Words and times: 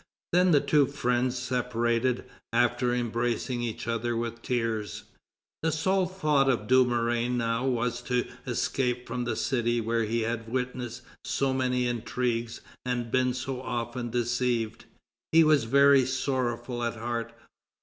Then 0.33 0.49
the 0.49 0.61
two 0.61 0.87
friends 0.87 1.37
separated, 1.37 2.23
after 2.51 2.91
embracing 2.91 3.61
each 3.61 3.87
other 3.87 4.17
with 4.17 4.41
tears. 4.41 5.03
The 5.61 5.71
sole 5.71 6.07
thought 6.07 6.49
of 6.49 6.65
Dumouriez 6.65 7.29
now 7.29 7.67
was 7.67 8.01
to 8.09 8.25
escape 8.47 9.05
from 9.05 9.25
the 9.25 9.35
city 9.35 9.79
where 9.79 10.05
he 10.05 10.21
had 10.21 10.49
witnessed 10.49 11.03
so 11.23 11.53
many 11.53 11.85
intrigues 11.85 12.61
and 12.83 13.11
been 13.11 13.35
so 13.35 13.61
often 13.61 14.09
deceived. 14.09 14.85
He 15.31 15.43
was 15.43 15.65
very 15.65 16.07
sorrowful 16.07 16.81
at 16.83 16.95
heart. 16.95 17.33